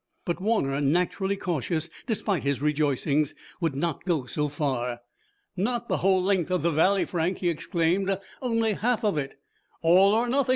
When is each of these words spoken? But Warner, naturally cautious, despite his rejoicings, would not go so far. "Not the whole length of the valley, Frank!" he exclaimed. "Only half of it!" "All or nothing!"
But 0.25 0.41
Warner, 0.41 0.81
naturally 0.81 1.37
cautious, 1.37 1.87
despite 2.07 2.41
his 2.41 2.59
rejoicings, 2.59 3.35
would 3.59 3.75
not 3.75 4.03
go 4.03 4.25
so 4.25 4.47
far. 4.47 5.01
"Not 5.55 5.89
the 5.89 5.97
whole 5.97 6.23
length 6.23 6.49
of 6.49 6.63
the 6.63 6.71
valley, 6.71 7.05
Frank!" 7.05 7.37
he 7.37 7.49
exclaimed. 7.49 8.19
"Only 8.41 8.73
half 8.73 9.03
of 9.03 9.19
it!" 9.19 9.37
"All 9.83 10.15
or 10.15 10.27
nothing!" 10.27 10.49